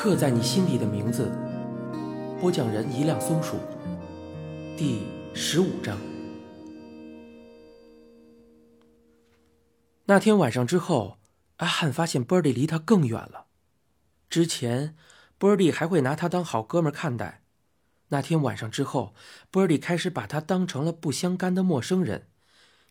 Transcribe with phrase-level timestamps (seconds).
[0.00, 1.28] 刻在你心底的名字。
[2.40, 3.56] 播讲人：一辆松鼠。
[4.76, 5.02] 第
[5.34, 5.98] 十五章。
[10.04, 11.18] 那天晚上之后，
[11.56, 13.46] 阿汉发现 Birdy 离他更远了。
[14.30, 14.94] 之前
[15.36, 17.42] ，Birdy 还会拿他当好哥们看待。
[18.10, 19.16] 那天晚上之后
[19.50, 22.28] ，Birdy 开始把他当成了不相干的陌生人，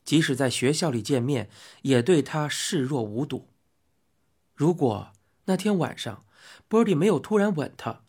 [0.03, 1.49] 即使在学校里见面，
[1.83, 3.47] 也对他视若无睹。
[4.53, 5.13] 如果
[5.45, 6.25] 那天晚上
[6.69, 8.01] Birdy 没有突然吻他，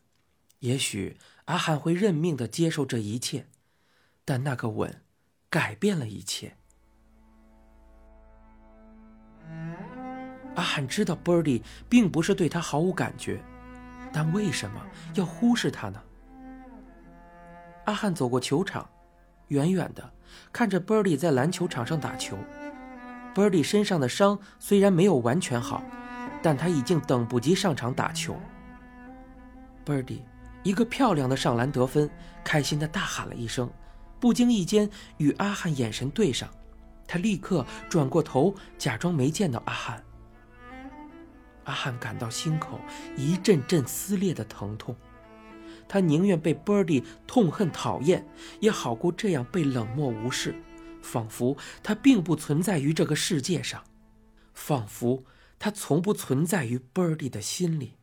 [0.60, 3.46] 也许阿汉会认命的接受这一切。
[4.24, 5.02] 但那个吻，
[5.48, 6.56] 改变了一切。
[10.54, 13.40] 阿汉知道 Birdy 并不是对他毫无感觉，
[14.12, 14.84] 但为什么
[15.14, 16.02] 要忽视他呢？
[17.86, 18.90] 阿汉走过球场，
[19.46, 20.12] 远远的
[20.52, 22.36] 看着 Birdy 在篮球场上打球。
[23.34, 25.82] Birdy 身上的伤虽然没有完全好，
[26.42, 28.38] 但他已经等不及上场打球。
[29.84, 30.20] Birdy
[30.62, 32.10] 一个漂亮的上篮得分，
[32.44, 33.70] 开心的大喊了一声，
[34.20, 36.48] 不经意间与阿汉眼神对上，
[37.06, 40.04] 他立刻转过头，假装没见到阿汉。
[41.64, 42.80] 阿汉感到心口
[43.16, 44.96] 一阵阵撕裂的疼痛。
[45.86, 48.26] 他宁愿被 Birdy 痛恨讨厌，
[48.60, 50.54] 也好过这样被冷漠无视，
[51.00, 53.82] 仿佛他并不存在于这个世界上，
[54.52, 55.22] 仿佛
[55.58, 57.94] 他从不存在于 Birdy 的心里。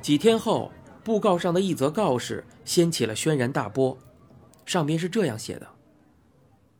[0.00, 0.72] 几天后，
[1.02, 3.98] 布告上的一则告示掀起了轩然大波，
[4.66, 5.68] 上边是这样写的：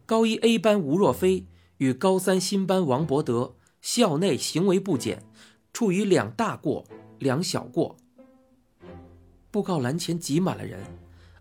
[0.06, 1.46] 高一 A 班吴若飞
[1.78, 5.22] 与高三新班王博德校内行为不检。
[5.74, 6.84] 处于两大过
[7.18, 7.96] 两小过。
[9.50, 10.80] 布告栏前挤满了人，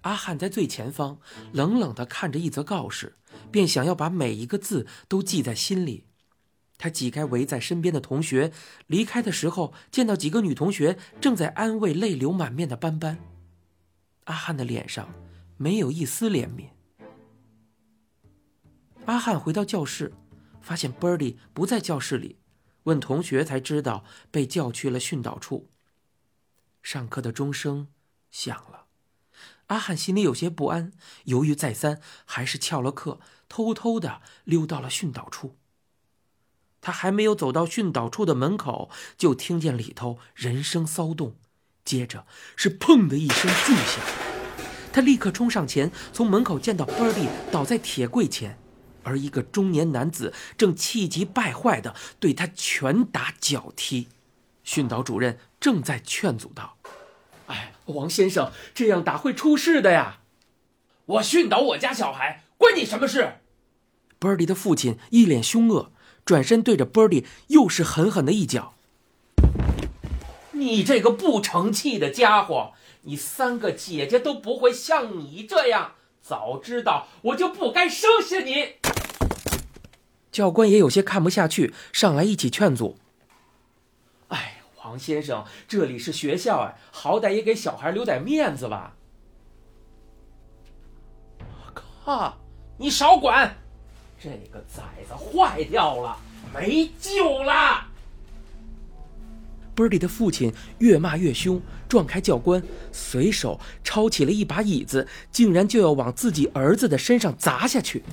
[0.03, 1.19] 阿汉在最前方，
[1.51, 3.17] 冷冷地看着一则告示，
[3.51, 6.05] 便想要把每一个字都记在心里。
[6.77, 8.51] 他挤开围在身边的同学，
[8.87, 13.17] 离开的时候见到几个女同学正在安慰泪流满面的斑斑，
[14.25, 15.07] 阿汉的脸上
[15.57, 16.67] 没有一丝怜悯。
[19.05, 20.13] 阿汉回到教室，
[20.61, 22.37] 发现 Birdy 不在教室里。
[22.83, 25.69] 问同学才知道被叫去了训导处。
[26.81, 27.87] 上课的钟声
[28.29, 28.82] 响了，
[29.67, 30.91] 阿汉心里有些不安，
[31.25, 35.57] 犹豫再三，还是翘了课，偷偷的溜到了训导处。
[36.81, 41.35] 他还没有走到训导处的门口，就听见里头人声骚动，
[41.85, 42.25] 接着
[42.55, 44.03] 是砰的一声巨响。
[44.91, 48.59] 他立刻冲上前，从门口见到 Birdy 倒在铁柜前。
[49.05, 54.07] 而一个中年男子正气急败坏地对他拳打脚踢，
[54.63, 56.77] 训导主任正在劝阻道：“，
[57.87, 60.19] 王先生，这样打会出事的呀！
[61.05, 63.39] 我训导我家小孩，关你什么事
[64.19, 65.91] ？”Birdy 的父亲一脸凶恶，
[66.23, 68.73] 转身对着 Birdy 又是狠狠的一脚
[70.53, 75.95] ：“你这个不成器的家伙，你三个姐姐都不会像你这样。
[76.21, 78.75] 早知道我就不该生下你。”
[80.31, 82.97] 教官也有些看不下去，上来一起劝阻。
[84.83, 88.95] 哎，黄先生，这里是学校哎，好歹也给小孩留点面子吧。
[91.39, 92.37] 我靠！
[92.77, 93.55] 你少管！
[94.19, 96.17] 这个崽子坏掉了，
[96.53, 97.87] 没救了
[99.75, 102.61] ！Birdy 的父亲越骂越凶，撞开教官，
[102.91, 108.03] 随手抄起了一把椅子，竟然就要往自己儿子的身上砸下去。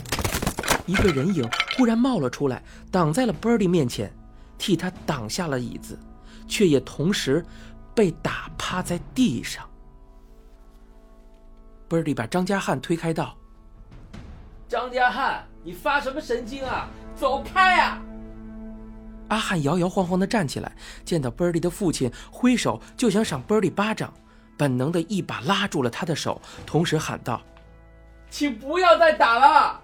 [0.87, 4.13] 一个人影忽然冒了出来，挡在了 Birdy 面前，
[4.57, 5.99] 替他挡下了椅子，
[6.51, 7.43] 却也同时
[7.95, 9.67] 被打趴在地上。
[11.89, 13.37] Birdy 把张家汉推开道
[14.69, 16.89] ：“张家汉，你发什么神经啊？
[17.17, 18.03] 走开啊！”
[19.29, 20.73] 阿汉摇摇晃晃地站起来，
[21.05, 24.13] 见到 Birdy 的父亲，挥手就想赏 Birdy 巴掌，
[24.57, 27.41] 本能的一把拉住了他的手，同时喊道
[28.29, 29.81] ：“请不要再打了！”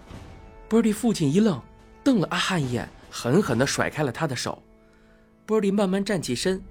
[0.68, 1.62] Birdy 父亲一愣，
[2.02, 4.60] 瞪了阿汉一眼，狠狠地甩开了他的手。
[5.46, 6.62] Birdy 慢慢站起身，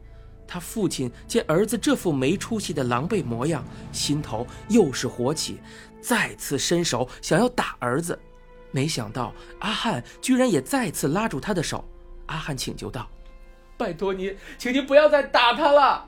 [0.47, 5.59] 他父亲见儿子这副没出息的狼狈模样，心头又是火起，
[6.01, 8.19] 再次伸手想要打儿子，
[8.71, 11.83] 没想到阿汉居然也再次拉住他的手。
[12.25, 13.07] 阿汉请求道
[13.77, 16.07] ：“拜托你，请你不要再打他了。”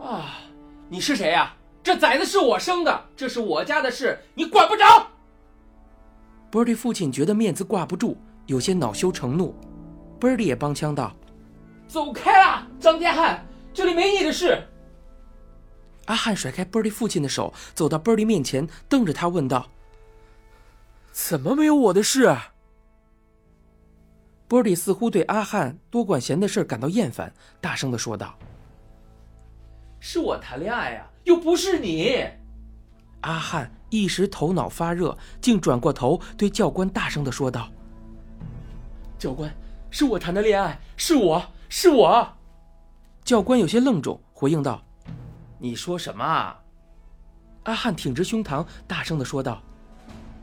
[0.00, 0.38] 啊，
[0.88, 1.54] 你是谁呀？
[1.82, 4.84] 这崽子是我生的，这是我家的事，你管不着。
[6.50, 8.16] Birdy 父亲觉得面子挂不住，
[8.46, 9.54] 有些恼羞成怒。
[10.20, 11.14] Birdy 也帮腔道
[11.86, 14.66] ：“走开啊，张天汉，这里没你的事。”
[16.06, 19.68] 阿汉甩开 Birdy 父亲的手，走到 Birdy 面前，瞪着他问道
[21.12, 22.34] ：“怎么没有我的事？”
[24.48, 28.36] 波利似乎对阿汉多管闲的事感到厌烦，大声的说道
[30.00, 32.26] ：“是我谈恋爱啊，又不是你。”
[33.22, 37.70] 阿汉一时头脑发热，竟转过头对教官大声的说道
[39.16, 39.54] ：“教官，
[39.88, 41.42] 是我谈的恋爱，是我
[41.74, 42.28] 是我。”
[43.24, 44.84] 教官有些愣住，回应道
[45.58, 46.60] ：“你说什么啊？”
[47.64, 49.62] 阿汉挺直胸膛，大声的说道：“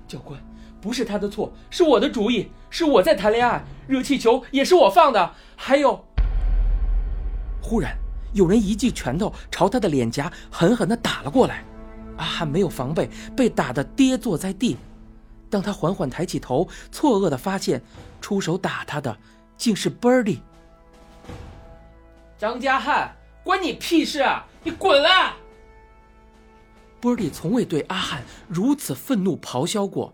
[0.09, 0.41] 教官。”
[0.81, 5.35] 不是他的错，是我的主意，是我在谈恋爱，热气球也是我放的。
[5.55, 6.03] 还有，
[7.61, 7.95] 忽然
[8.33, 11.65] 有人一记拳头朝他的脸颊狠狠的打了过来，
[12.15, 14.77] 阿汉没有防备，被打的跌坐在地。
[15.49, 17.81] 当他缓缓抬起头，错愕的发现，
[18.21, 19.15] 出手打他的
[19.57, 20.39] 竟是 Birdy。
[22.39, 23.13] 张家汉，
[23.43, 24.47] 关你屁事啊！
[24.63, 25.35] 你滚了
[27.01, 30.13] ！Birdy 从未对阿汉如此愤怒咆哮过。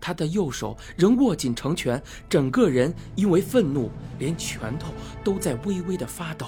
[0.00, 3.90] 他的右手仍握紧成拳，整个人因为愤怒，
[4.20, 4.92] 连拳头
[5.24, 6.46] 都在微微的发抖。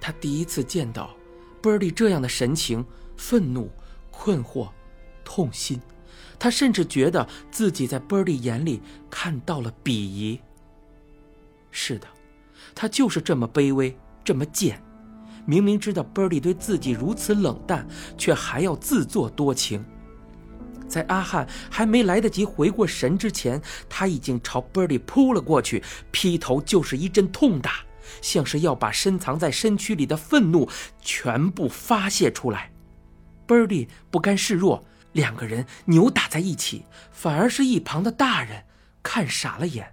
[0.00, 1.10] 他第一次见到
[1.60, 2.86] Birdy 这样的神情：
[3.16, 3.68] 愤怒、
[4.12, 4.68] 困惑、
[5.24, 5.80] 痛心。
[6.38, 8.80] 他甚至觉得自己在 Birdy 眼里
[9.10, 10.40] 看到了鄙夷。
[11.78, 12.08] 是的，
[12.74, 13.94] 他就是这么卑微，
[14.24, 14.82] 这么贱。
[15.44, 17.86] 明明知道 Birdy 对自己如此冷淡，
[18.16, 19.84] 却还要自作多情。
[20.88, 27.84] 在阿汉还没来得及回过神之前，他已经朝 Birdy 扑了过去，劈头就是一阵痛打，
[28.22, 30.66] 像是要把深藏在身躯里的愤怒
[31.02, 32.72] 全部发泄出来。
[33.46, 34.82] Birdy 不甘示弱，
[35.12, 38.64] 两个人扭打在一起，反而是一旁的大人
[39.02, 39.92] 看傻了眼。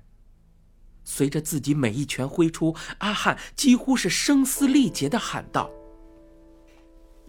[1.13, 5.69] 随着自己每一拳挥出，阿汉几乎是声嘶力竭地喊道：“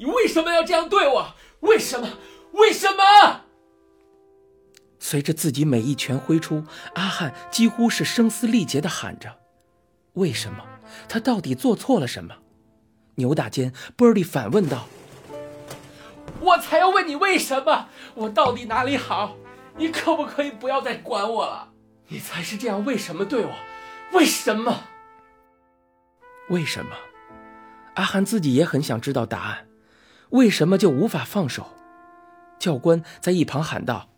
[0.00, 1.34] 你为什么要这样对我？
[1.60, 2.08] 为什么？
[2.52, 3.42] 为什么？”
[4.98, 6.64] 随着自己每一拳挥出，
[6.94, 9.36] 阿汉几乎是声嘶力竭地喊着
[10.14, 10.64] ：“为什么？
[11.06, 12.36] 他到底做错了什么？”
[13.16, 14.86] 扭打间，波利反问道
[16.40, 17.90] ：“我才要问你为什么？
[18.14, 19.36] 我到底哪里好？
[19.76, 21.70] 你可不可以不要再管我了？
[22.08, 23.52] 你才是这样，为什么对我？
[24.14, 24.84] 为什么？
[26.49, 26.93] 为什么？”
[27.94, 29.66] 阿汉自己也很想知道答案，
[30.31, 31.66] 为什么就无法放手？
[32.58, 34.08] 教官在一旁喊道。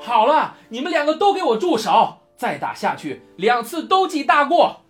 [0.00, 2.20] 好了，你们两个都给我住手！
[2.36, 4.82] 再打下去，两次都记大过。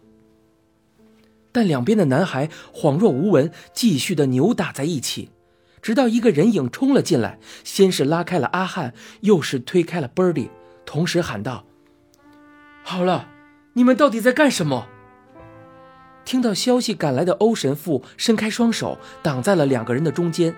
[1.53, 5.31] 但两边的男孩恍若无闻，继续的扭打在一起，
[5.83, 10.49] 直到一个人影冲了进来，先是拉开了阿汉，又是推开了 Birdy，
[10.85, 11.65] 同时喊道
[12.85, 13.29] ：“好了，
[13.73, 14.87] 你们到底在干什么？”
[16.25, 20.55] 听到消息赶来的欧神父伸开双手，挡在了两个人的中间。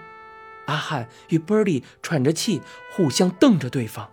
[0.67, 2.61] 阿汉与 Birdy 喘着气，
[2.93, 4.11] 互相瞪着对方。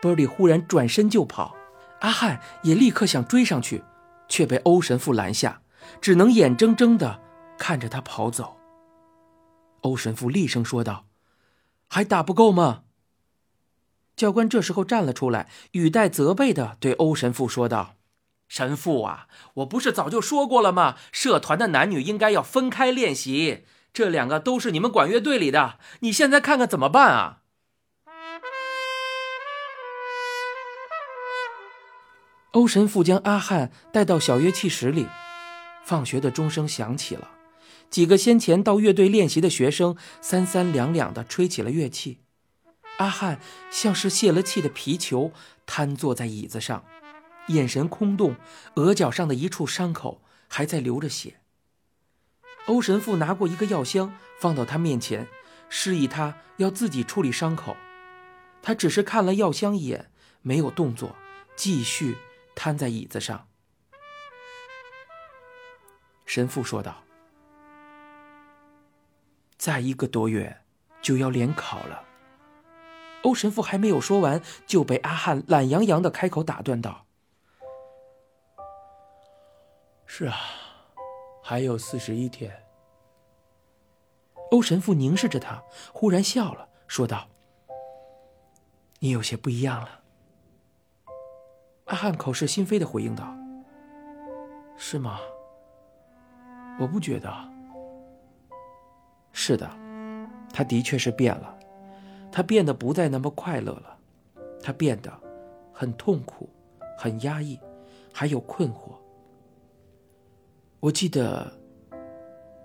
[0.00, 1.56] 波利忽然转身就跑，
[2.00, 3.82] 阿汉也立刻想追上去，
[4.28, 5.62] 却被欧神父拦下，
[6.00, 7.20] 只能眼睁睁地
[7.58, 8.56] 看着他跑走。
[9.82, 11.06] 欧神父厉声说道
[11.88, 12.82] ：“还打不够吗？”
[14.16, 17.96] 教官这时候站了出来，语带责备地对欧神父说道
[18.48, 20.96] ：“神父啊，我不是早就说过了吗？
[21.10, 27.38] 社团的男女应该要分开练习，这两个都是你们管乐队里的，你现在看看怎么办啊？”
[32.52, 35.06] 欧神父将阿汉带到小乐器室里，
[35.86, 37.30] 放学的钟声响起了，
[37.88, 42.18] 几个先前到乐队练习的学生三三两两地吹起了乐器。
[42.98, 45.32] 阿汉像是泄了气的皮球，
[45.66, 46.84] 瘫坐在椅子上，
[47.48, 48.36] 眼神空洞，
[48.74, 51.40] 额角上的一处伤口还在流着血。
[52.66, 55.26] 欧神父拿过一个药箱放到他面前，
[55.68, 57.76] 示意他要自己处理伤口。
[58.62, 61.16] 他只是看了药箱一眼，没有动作，
[61.56, 62.16] 继续。
[62.54, 63.48] 瘫在椅子上，
[66.26, 67.02] 神父说道
[69.56, 70.60] ：“再一个多月
[71.00, 72.04] 就要联考了。”
[73.24, 77.06] 欧神父还没有说完，就被阿汉懒洋洋的开口打断道
[80.06, 80.36] ：“是啊，
[81.42, 82.64] 还有四十一天。”
[84.50, 85.62] 欧神父凝视着他，
[85.92, 87.28] 忽然笑了，说道
[89.00, 90.00] ：“你有些不一样了。”
[91.86, 93.34] 阿汉口是心非的回应道
[94.76, 95.20] ：“是吗？
[96.80, 97.32] 我不觉得。
[99.32, 99.70] 是的，
[100.52, 101.58] 他的确是变了，
[102.32, 103.96] 他变得不再那么快乐了，
[104.60, 105.12] 他变得
[105.72, 106.48] 很痛苦，
[106.98, 107.60] 很压抑，
[108.12, 108.94] 还有困惑。
[110.80, 111.52] 我记得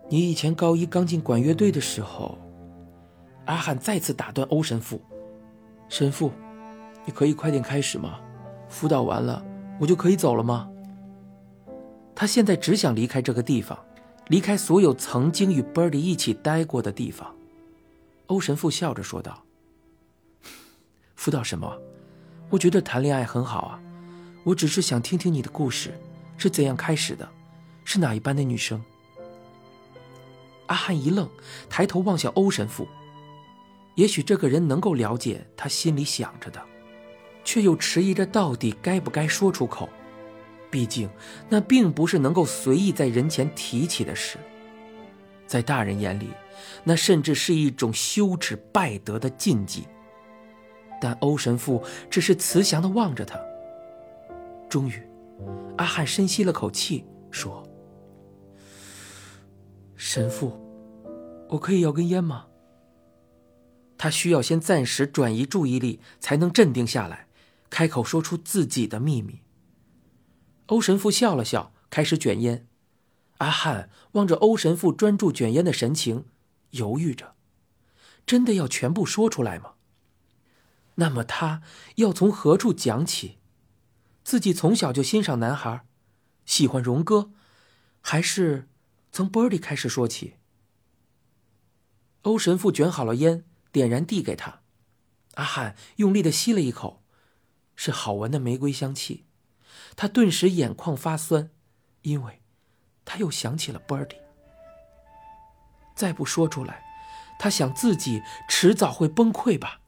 [0.09, 2.37] 你以前高一刚进管乐队的时候。”
[3.45, 4.99] 阿汉再次打断欧神父
[5.87, 6.31] ：“神父，
[7.05, 8.19] 你可以快点开始吗？
[8.67, 9.41] 辅导完了，
[9.79, 10.69] 我就可以走了吗？
[12.13, 13.79] 他现在只想离开这个地方，
[14.27, 17.33] 离开所有曾经与 Birdy 一起待过的地方。
[18.25, 19.41] 欧神父笑着说道
[21.17, 21.77] ：“辅导什么？
[22.49, 23.79] 我觉得谈恋爱很好啊。
[24.45, 25.93] 我只是想听听你的故事，
[26.37, 27.27] 是怎样开始的，
[27.83, 28.81] 是哪一班的女生？”
[30.67, 31.29] 阿汉一愣，
[31.69, 32.87] 抬头望向欧神父。
[33.95, 36.61] 也许这个人能够了解他心里想着的。
[37.43, 39.89] 却又迟疑着，到底该不该说出口？
[40.69, 41.09] 毕竟，
[41.49, 44.37] 那并不是能够随意在人前提起的事。
[45.47, 46.29] 在大人眼里，
[46.83, 49.87] 那甚至是一种羞耻败德的禁忌。
[50.99, 53.39] 但欧神父只是慈祥地望着他。
[54.69, 55.01] 终于，
[55.77, 57.63] 阿汉深吸了口气，说
[59.95, 60.59] ：“神父，
[61.49, 62.47] 我可以要根烟吗？”
[63.97, 67.27] 他需要先暂时转移注意力，才能镇定下来。
[67.69, 69.41] 开口说出自己的秘密。
[70.67, 72.67] 欧神父笑了笑，开始卷烟。
[73.39, 76.25] 阿汉望着欧神父专注卷烟的神情，
[76.71, 77.35] 犹豫着：
[78.25, 79.73] 真的要全部说出来吗？
[80.99, 81.63] 那么他
[81.95, 83.39] 要从何处讲起？
[84.23, 85.85] 自己从小就欣赏男孩，
[86.45, 87.31] 喜欢荣哥，
[88.01, 88.67] 还是
[89.11, 90.35] 从 Birdy 开始说起？
[92.23, 94.61] 欧神父卷好了烟，点燃递给他。
[95.35, 97.03] 阿汉用力的吸了一口。
[97.79, 99.27] 是好闻的玫瑰香气，
[99.95, 101.51] 他顿时眼眶发酸，
[102.01, 102.41] 因为，
[103.05, 104.17] 他又想起了 Birdy。
[105.95, 106.83] 再不说出来，
[107.37, 109.81] 他想自己迟早会崩溃吧。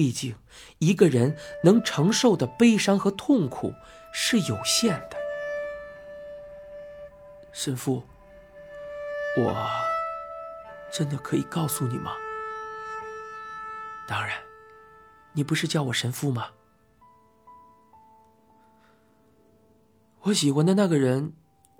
[0.00, 0.34] 毕竟，
[0.78, 3.74] 一个人能承受的悲伤和痛苦
[4.14, 5.16] 是有限的。
[7.52, 8.02] 神父，
[9.36, 9.54] 我
[10.90, 12.12] 真的可以告诉你吗？
[14.08, 14.38] 当然，
[15.34, 16.46] 你不是叫我神父吗？
[20.22, 21.34] 我喜欢的那个人，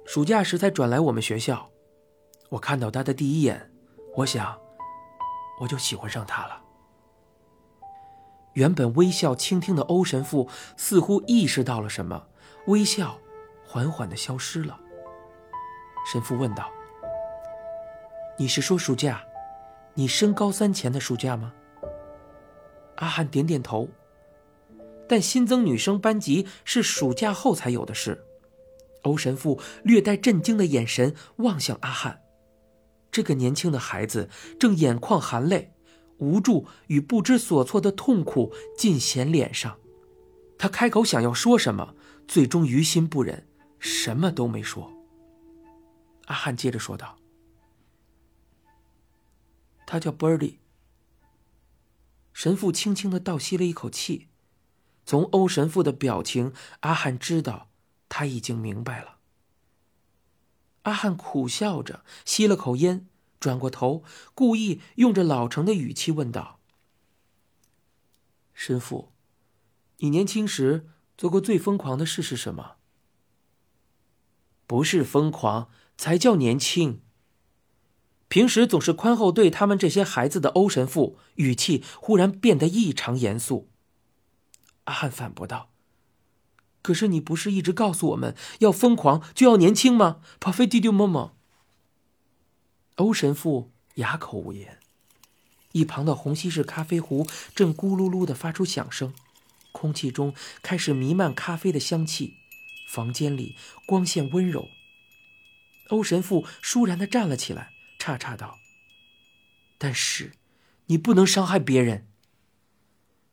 [0.04, 1.70] 暑假时才转来我们学校。
[2.50, 3.72] 我看到他的第一眼，
[4.14, 4.60] 我想，
[5.58, 6.64] 我就喜欢上他了。
[8.60, 12.26] 原本微笑倾听的欧神父似乎意识到了什么，
[12.66, 13.18] 微笑
[13.64, 14.78] 缓缓的消失了。
[16.12, 16.70] 神父问道
[18.36, 19.24] ：“你是说暑假，
[19.94, 21.54] 你升高三前的暑假吗？”
[22.96, 23.88] 阿汉点点头。
[25.08, 28.26] 但新增女生班级是暑假后才有的事。
[29.04, 32.20] 欧神父略带震惊的眼神望向阿汉，
[33.10, 35.72] 这个年轻的孩子正眼眶含泪，
[36.20, 39.78] 无助与不知所措的痛苦尽显脸上。
[40.56, 41.94] 他开口想要说什么，
[42.28, 43.48] 最终于心不忍，
[43.78, 44.92] 什么都没说。
[46.26, 47.16] 阿汉接着说道
[49.86, 50.58] ：“他叫 Birdy。”
[52.32, 54.28] 神父轻轻的倒吸了一口气，
[55.04, 57.66] 从欧神父的表情，阿汉知道。
[58.12, 59.18] 他已经明白了。
[60.82, 63.06] 阿汉苦笑着吸了口烟，
[63.40, 64.04] 转过头，
[64.35, 66.61] 故意用着老成的语气问道
[68.52, 69.12] ：“神父，
[69.97, 72.76] 你年轻时做过最疯狂的事是什么
[74.68, 77.00] ？”“不是疯狂，才叫年轻。”
[78.28, 83.70] 平时总是宽厚对他们这些孩子的欧神父，语气忽然变得异常严肃。
[84.85, 85.70] 阿汉反驳道。
[86.82, 90.20] 可是你不是一直告诉我们要疯狂就要年轻吗？
[90.38, 91.37] 帕菲蒂丢么么。
[93.00, 94.78] 欧神父哑口无言，
[95.73, 99.14] 一旁的红西式咖啡壶正咕噜噜的发出响声，
[99.73, 102.35] 空气中开始弥漫咖啡的香气，
[102.90, 104.69] 房间里光线温柔。
[105.88, 108.59] 欧神父倏然的站了起来，叉叉道
[109.78, 110.33] ：“但是，
[110.87, 112.07] 你不能伤害别人。”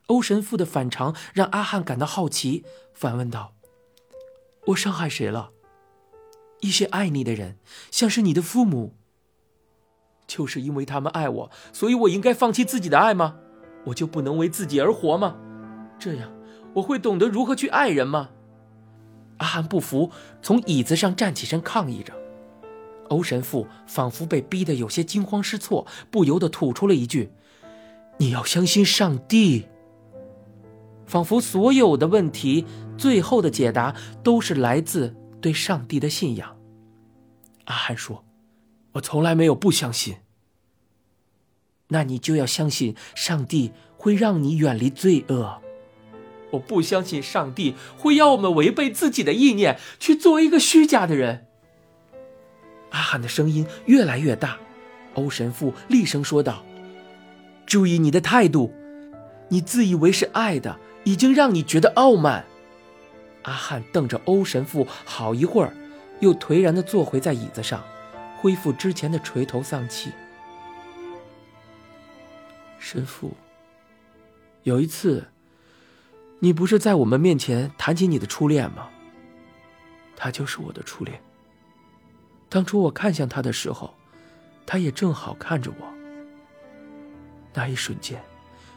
[0.08, 3.54] 欧神父的反常让阿汉感到好奇，反问道
[4.68, 5.52] ：“我伤害谁了？
[6.62, 7.60] 一些爱你的人，
[7.92, 8.96] 像是你的父母。
[10.28, 13.36] 就是因为他们爱我，所以我应该放弃自己的爱吗？
[13.86, 15.38] 我就不能为自己而活吗？
[15.98, 16.30] 这样
[16.74, 18.30] 我会懂得如何去爱人吗？”
[19.38, 22.14] 阿汉不服，从椅子上站起身抗议着。
[23.10, 27.32] 欧神父仿佛被逼得有些惊慌失措，不由得吐出了一句
[28.20, 29.68] ：“你要相信上帝。”
[31.08, 32.66] 仿佛所有的问题
[32.98, 36.58] 最后的解答都是来自对上帝的信仰。
[37.64, 38.26] 阿汉说
[38.98, 40.18] ：“我从来没有不相信。”
[41.90, 45.62] 那你就要相信上帝会让你远离罪恶。
[46.52, 51.48] 我不相信上帝会要我们违背自己的意念去做一个虚假的人。
[52.92, 54.58] 阿汉的声音越来越大，
[55.16, 56.64] 欧神父厉声说道
[57.66, 58.74] ：“注意你的态度，
[59.50, 60.78] 你自以为是爱的。”
[61.08, 62.44] 已经让你觉得傲慢。
[63.44, 65.74] 阿汉瞪着欧神父好一会儿，
[66.20, 67.82] 又颓然地坐回在椅子上，
[68.38, 70.12] 恢复之前的垂头丧气。
[72.80, 73.36] 神父，
[74.64, 75.28] 有一次，
[76.40, 78.90] 你不是在我们面前谈起你的初恋吗？
[80.16, 81.22] 他就是我的初恋。
[82.48, 83.94] 当初我看向他的时候，
[84.66, 85.94] 他也正好看着我。
[87.54, 88.24] 那一瞬间，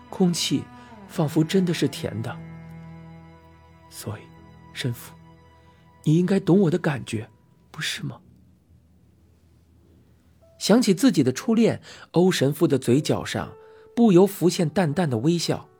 [0.08, 0.64] 空气
[1.06, 2.36] 仿佛真的是甜的。
[3.90, 4.22] 所以，
[4.72, 5.14] 神父，
[6.02, 7.28] 你应该懂我的感觉，
[7.70, 8.20] 不是吗？
[10.60, 13.56] 想起自己的初恋，欧神父的嘴角上
[13.96, 15.70] 不由浮现淡淡的微笑，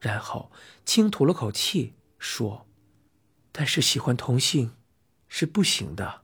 [0.00, 0.50] 然后
[0.84, 2.66] 轻吐了口气，说
[3.52, 4.72] ：“但是喜欢同性，
[5.28, 6.22] 是不行的。”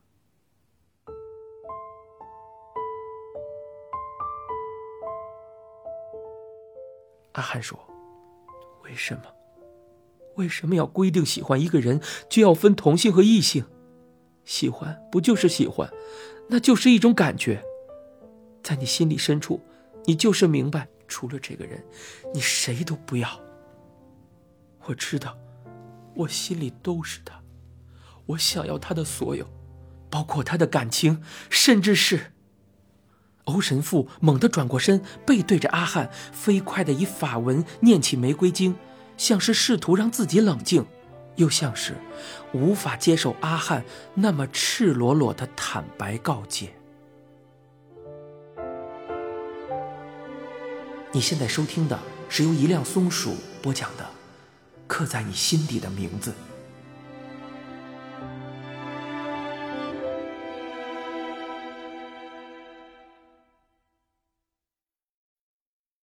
[7.31, 7.79] 阿汉说
[8.83, 9.21] ：“为什么？
[10.35, 13.63] 为什么要规定喜欢一个人就要分同性和异性？
[14.43, 15.89] 喜欢不就是喜欢，
[16.49, 17.63] 那就是一种感觉。
[18.63, 19.61] 在你心里深处，
[20.05, 21.83] 你就是明白，除了这个人，
[22.33, 23.29] 你谁都不要。
[24.85, 25.37] 我知道，
[26.15, 27.41] 我心里都是他，
[28.25, 29.47] 我想要他的所有，
[30.09, 32.31] 包括他的感情，甚至是……”
[33.45, 38.73] 欧神父猛地转过身，背对着阿汉，飞快地以法文念起《玫瑰经》，
[39.17, 40.85] 像是试图让自己冷静，
[41.35, 41.93] 又像是
[42.53, 43.83] 无法接受阿汉
[44.15, 46.73] 那么赤裸裸的坦白告诫。
[51.15, 54.03] 你现在收听的是由一辆松鼠播讲的
[54.87, 56.31] 《刻在你心底的名字》。